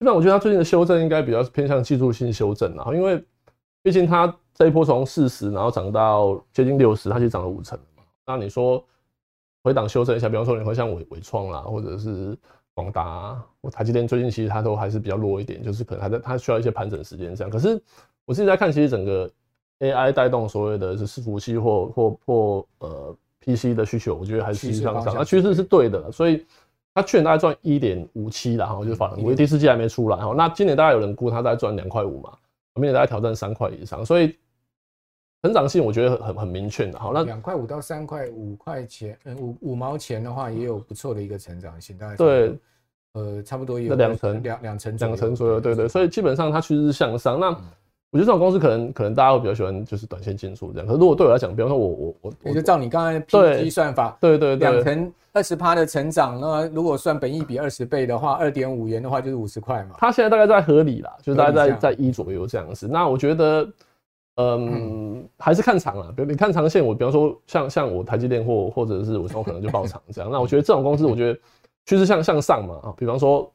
[0.00, 3.24] 基本上我觉得它最近的修正应该比较偏向技术性修正啊，因为
[3.82, 4.34] 毕竟它。
[4.52, 8.02] 这一波从四十，然后涨到接近六十，它其实涨了五成嘛。
[8.26, 8.84] 那你说
[9.62, 12.36] 回档修正一下，比方说你会像伟伟创啦，或者是
[12.74, 17.50] 广达或台积电，最近其实它都还是比较弱一点，就是可能还在它需要一些盘整时间这样。
[17.50, 17.80] 可是
[18.26, 19.30] 我自己在看，其实整个
[19.78, 26.12] AI 带动所谓的是伺服器或或或呃 PC 的需求，我觉得还是向上，那趋势是对的。
[26.12, 26.44] 所以
[26.94, 30.34] 它去年大概赚一点五七啦，哈，就是法人估第四季还没出来哈。
[30.36, 32.32] 那今年大概有人估它大概赚两块五嘛，
[32.74, 34.36] 明年大概挑战三块以上，所以。
[35.42, 42.58] 成长性我觉得很很明确的，好，那两块五到三块五块钱，嗯，五五毛钱的话，也有不错的一个成长性，大概对，
[43.14, 47.40] 呃，差不多有两成两两成两成左右，对对，所以基本上它趋势是向上。
[47.40, 47.56] 那
[48.10, 59.94] 我觉得这种公司可能可能大家会比较喜欢就是短线进出这样，可是如果对我来讲，比方说我我我我就照你刚才的 PE 算法，对对对，两成二十趴的成长，那如果算本益比二十倍的话，二点五元的话就是五十块嘛。
[59.98, 62.86] 它现在大概在合理啦，就是大概在在一左右这样子。
[62.86, 63.68] 那我觉得。
[64.36, 66.10] 嗯，还是看长了。
[66.16, 70.30] 比如你看长线，我比方说像像我台积电或或者是我说可能就爆长这样。
[70.30, 71.38] 那我觉得这种公司，我觉得
[71.84, 72.94] 趋势向向上嘛啊。
[72.96, 73.52] 比方说，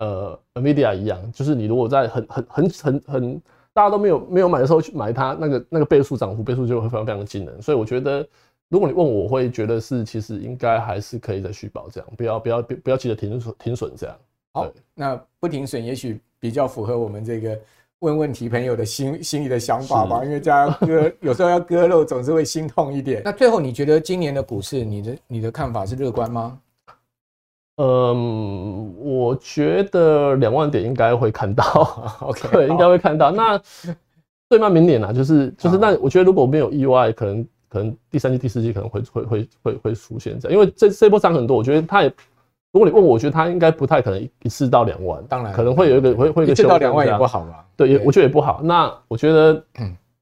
[0.00, 7.62] 呃，NVIDIA 一样，就是你如果在很很很很很大家都没有没有买的时候去买它，那个那个倍数涨幅倍数就会非常非常的惊人。
[7.62, 8.26] 所以我觉得，
[8.68, 14.16] 如果你问我，我会觉得是其实应该还是可以再续保这样，不要不要不要急着停损停损这样。
[14.52, 17.56] 好，那不停损也许比较符合我们这个。
[18.00, 23.20] 问问题朋友的心心里的想法吧，因为这样割 有时候要割肉，总是会心痛一点。
[23.22, 26.58] 那最后你觉得今年的股市，你的你的看法是乐观吗？
[27.82, 31.64] 嗯，我觉得两万点应该会看到，
[32.20, 33.30] OK， 对，应该会看到。
[33.30, 33.58] 那
[34.50, 42.12] 最慢明年啊，就是就是那我觉得如果没有意外，可能可能第三季、第四季可能会会会会会出现这样，因为这这波涨很多，我觉得它也，
[42.72, 47.64] 如果你问我，我觉得它应该不太可能一次到两万，当然可能会有一个会会一,一次到两万也不好吧？
[47.76, 48.60] 对，也我觉得也不好。
[48.62, 49.64] 那我觉得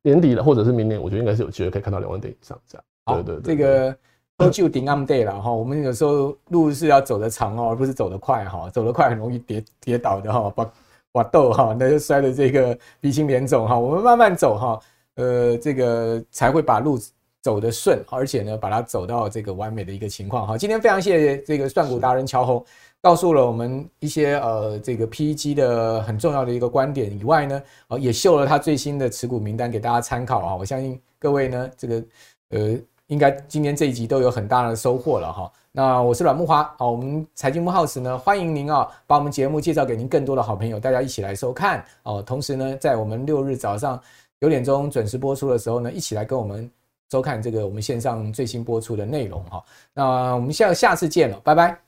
[0.03, 2.85] 年底了或者是明年，我觉得应该是有机会可以看到两万点以上这样。
[3.07, 3.97] 好，对对，这个
[4.39, 5.51] 都就顶 on day 了哈。
[5.51, 8.71] 我们有时候路是要走得长哦，而不是走得快哈。
[8.71, 10.73] 走得快很容易跌跌倒的哈，把
[11.11, 13.77] 把豆哈，那就摔得这个鼻青脸肿哈。
[13.77, 14.81] 我们慢慢走哈，
[15.17, 16.97] 呃，这个才会把路
[17.43, 20.57] 走得顺，而且呢，把它走到这个完美的一个情况哈。
[20.57, 22.65] 今天非常谢谢这个算股达人乔红，
[23.03, 30.55] 告诉了我们一些呃这个 PEG 的很重要的一个观点以外呢，呃，也秀了他最新的持股名单给大家参考啊。
[30.55, 32.05] 我相信各位呢，这个
[32.51, 32.79] 呃。
[33.09, 35.51] 应该今天这一集都有很大的收获了哈。
[35.73, 42.23] 那我是阮木华，好，我们财经木号时呢，欢迎您啊，把我们节目介绍给您更多的好朋友，大家一起来收看哦。
[42.23, 44.01] 同时呢，在我们六日早上
[44.41, 46.71] 九点钟准时播出的时候呢，一起来跟我们
[47.11, 49.63] 收看这个我们线上最新播出的内容哈。
[49.95, 51.88] 那我们下下次见了，拜拜。